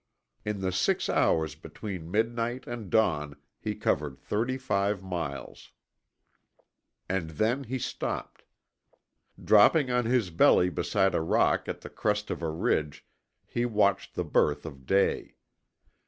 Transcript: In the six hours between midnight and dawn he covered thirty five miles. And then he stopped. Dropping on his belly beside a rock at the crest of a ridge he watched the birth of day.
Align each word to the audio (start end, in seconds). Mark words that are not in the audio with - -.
In 0.43 0.61
the 0.61 0.71
six 0.71 1.09
hours 1.09 1.53
between 1.53 2.09
midnight 2.09 2.65
and 2.65 2.89
dawn 2.89 3.35
he 3.59 3.75
covered 3.75 4.17
thirty 4.17 4.57
five 4.57 5.03
miles. 5.03 5.73
And 7.07 7.29
then 7.37 7.65
he 7.65 7.77
stopped. 7.77 8.41
Dropping 9.39 9.91
on 9.91 10.05
his 10.05 10.31
belly 10.31 10.71
beside 10.71 11.13
a 11.13 11.21
rock 11.21 11.69
at 11.69 11.81
the 11.81 11.89
crest 11.91 12.31
of 12.31 12.41
a 12.41 12.49
ridge 12.49 13.05
he 13.45 13.63
watched 13.63 14.15
the 14.15 14.25
birth 14.25 14.65
of 14.65 14.87
day. 14.87 15.35